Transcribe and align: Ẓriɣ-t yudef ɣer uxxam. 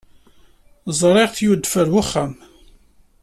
Ẓriɣ-t 0.99 1.37
yudef 1.45 1.73
ɣer 1.77 1.87
uxxam. 2.01 2.33